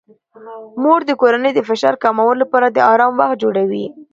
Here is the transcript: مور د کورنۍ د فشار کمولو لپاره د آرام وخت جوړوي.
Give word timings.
مور 0.81 0.99
د 1.09 1.11
کورنۍ 1.21 1.51
د 1.55 1.59
فشار 1.69 1.95
کمولو 2.03 2.41
لپاره 2.43 2.67
د 2.69 2.77
آرام 2.91 3.13
وخت 3.21 3.37
جوړوي. 3.43 3.85